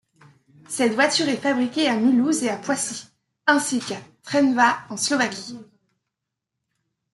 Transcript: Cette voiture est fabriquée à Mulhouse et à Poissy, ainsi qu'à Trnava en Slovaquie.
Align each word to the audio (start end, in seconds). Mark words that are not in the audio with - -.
Cette 0.67 0.95
voiture 0.95 1.29
est 1.29 1.37
fabriquée 1.37 1.87
à 1.87 1.95
Mulhouse 1.95 2.41
et 2.41 2.49
à 2.49 2.57
Poissy, 2.57 3.05
ainsi 3.45 3.79
qu'à 3.79 3.99
Trnava 4.23 4.79
en 4.89 4.97
Slovaquie. 4.97 5.59